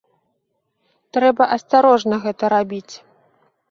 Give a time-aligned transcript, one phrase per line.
[1.19, 2.95] Трэба асцярожна гэта рабіць.